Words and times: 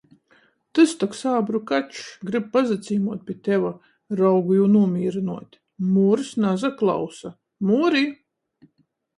Tys 0.77 0.93
tok 1.01 1.11
sābru 1.17 1.59
kačs. 1.71 1.99
Gryb 2.29 2.47
pasacīmuot 2.55 3.21
pi 3.27 3.35
teve! 3.49 3.73
raugu 4.21 4.57
jū 4.61 4.65
nūmīrynuot. 4.77 5.61
Murs 5.99 6.33
nasaklausa. 6.47 7.35
Muri! 7.73 8.05